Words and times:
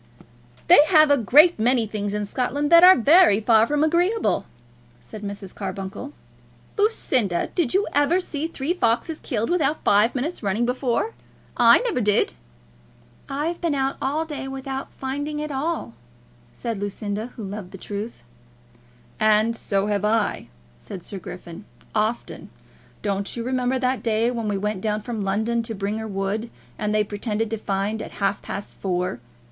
"They 0.67 0.79
have 0.87 1.11
a 1.11 1.17
great 1.19 1.59
many 1.59 1.85
things 1.85 2.15
in 2.15 2.25
Scotland 2.25 2.71
that 2.71 2.83
are 2.83 2.95
very 2.95 3.39
far 3.39 3.67
from 3.67 3.83
agreeable," 3.83 4.45
said 4.99 5.21
Mrs. 5.21 5.53
Carbuncle. 5.53 6.11
"Lucinda, 6.75 7.51
did 7.53 7.75
you 7.75 7.85
ever 7.93 8.19
see 8.19 8.47
three 8.47 8.73
foxes 8.73 9.19
killed 9.19 9.51
without 9.51 9.83
five 9.83 10.15
minutes' 10.15 10.41
running, 10.41 10.65
before? 10.65 11.13
I 11.55 11.81
never 11.81 12.01
did." 12.01 12.33
"I've 13.29 13.61
been 13.61 13.75
out 13.75 13.95
all 14.01 14.25
day 14.25 14.47
without 14.47 14.91
finding 14.91 15.39
at 15.39 15.51
all," 15.51 15.93
said 16.51 16.79
Lucinda, 16.79 17.27
who 17.35 17.43
loved 17.43 17.69
the 17.69 17.77
truth. 17.77 18.23
"And 19.19 19.55
so 19.55 19.85
have 19.85 20.03
I," 20.03 20.47
said 20.79 21.03
Sir 21.03 21.19
Griffin; 21.19 21.65
"often. 21.93 22.49
Don't 23.03 23.37
you 23.37 23.43
remember 23.43 23.77
that 23.77 24.01
day 24.01 24.31
when 24.31 24.47
we 24.47 24.57
went 24.57 24.81
down 24.81 25.01
from 25.01 25.21
London 25.23 25.61
to 25.61 25.75
Bringher 25.75 26.07
Wood, 26.09 26.49
and 26.79 26.91
they 26.91 27.03
pretended 27.03 27.51
to 27.51 27.57
find 27.59 28.01
at 28.01 28.13
half 28.13 28.41
past 28.41 28.77
four? 28.77 29.19